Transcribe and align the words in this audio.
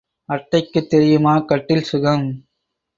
அட்டைக்குத் 0.29 0.89
தெரியுமா 0.89 1.39
கட்டில் 1.39 1.83
சுகம்? 1.83 2.27